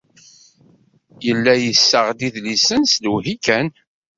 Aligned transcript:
Yella 1.25 1.53
yessaɣ-d 1.57 2.19
idlisen 2.27 2.83
s 2.91 2.93
lewhi 3.03 3.35
kan. 3.45 3.67